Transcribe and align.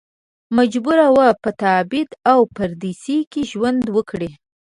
مجبور 0.57 0.97
و 1.15 1.17
په 1.43 1.49
تبعید 1.61 2.09
او 2.31 2.39
پردیس 2.55 3.03
کې 3.31 3.41
ژوند 3.51 3.83
وکړي. 3.95 4.31